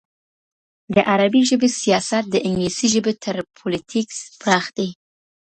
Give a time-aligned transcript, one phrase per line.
[0.95, 4.89] د عربي ژبې سیاست د انګلیسي ژبې تر پولیټیکس پراخ دی.